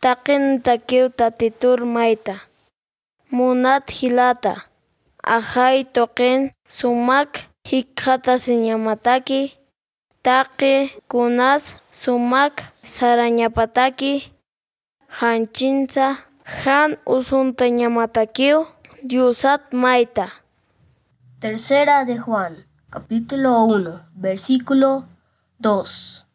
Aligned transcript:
Taqin 0.00 0.62
takiw 0.62 1.08
tatitur 1.18 1.84
maita. 1.84 2.34
Munat 3.30 3.90
hilata. 3.90 4.54
Ajay 5.22 5.84
toqin 5.84 6.50
sumak 6.68 7.30
hikhata 7.68 8.38
sinyamataki. 8.38 9.42
Taqi 10.22 10.74
kunas 11.10 11.74
sumak 11.92 12.54
sarañapataki. 12.94 14.32
Hanchinsa 15.18 16.06
han 16.64 16.90
usunta 17.06 17.64
ñamatakiw 17.68 18.58
Diosat 19.02 19.72
maita. 19.74 20.30
Tercera 21.40 22.04
de 22.04 22.18
Juan, 22.18 22.66
capítulo 22.88 23.64
1, 23.64 24.00
versículo 24.14 25.08
2. 25.58 26.26